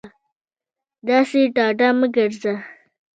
داسې 1.07 1.39
ډاډه 1.55 1.89
مه 1.99 2.07
گرځه 2.15 2.53